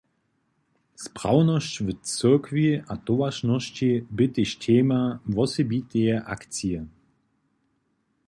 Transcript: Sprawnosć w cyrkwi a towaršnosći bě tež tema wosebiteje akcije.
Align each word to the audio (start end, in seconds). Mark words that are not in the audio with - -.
Sprawnosć 0.97 1.83
w 1.85 1.89
cyrkwi 2.13 2.69
a 2.91 2.93
towaršnosći 3.07 3.89
bě 4.15 4.25
tež 4.35 4.49
tema 4.63 5.01
wosebiteje 5.35 6.15
akcije. 6.35 6.79